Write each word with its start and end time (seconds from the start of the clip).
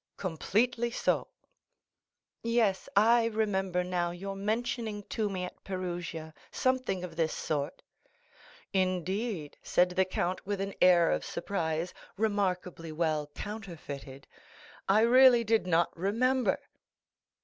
"Completely 0.17 0.89
so." 0.89 1.27
"Yes, 2.41 2.89
I 2.95 3.25
remember 3.25 3.83
now 3.83 4.09
your 4.09 4.35
mentioning 4.35 5.03
to 5.09 5.29
me 5.29 5.43
at 5.43 5.63
Perugia 5.63 6.33
something 6.49 7.03
of 7.03 7.15
this 7.17 7.35
sort." 7.35 7.83
"Indeed?" 8.73 9.57
said 9.61 9.91
the 9.91 10.05
count 10.05 10.43
with 10.43 10.59
an 10.59 10.73
air 10.81 11.11
of 11.11 11.23
surprise, 11.23 11.93
remarkably 12.17 12.91
well 12.91 13.27
counterfeited; 13.35 14.25
"I 14.89 15.01
really 15.01 15.43
did 15.43 15.67
not 15.67 15.95
remember." 15.95 16.57